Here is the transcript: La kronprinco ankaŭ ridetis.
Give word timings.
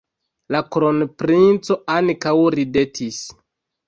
La 0.53 0.59
kronprinco 0.75 1.77
ankaŭ 1.97 2.33
ridetis. 2.57 3.21